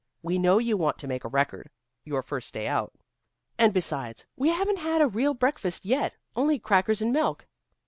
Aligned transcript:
"We 0.23 0.39
know 0.39 0.57
you 0.57 0.77
want 0.77 0.97
to 0.97 1.07
make 1.07 1.23
a 1.23 1.27
record, 1.29 1.69
your 2.05 2.23
first 2.23 2.55
day 2.55 2.67
out. 2.67 2.91
And, 3.59 3.71
besides, 3.71 4.25
we 4.35 4.49
haven't 4.49 4.79
had 4.79 4.99
a 4.99 5.07
real 5.07 5.35
breakfast 5.35 5.85
yet, 5.85 6.15
only 6.35 6.57
crackers 6.57 7.03
and 7.03 7.13
milk." 7.13 7.45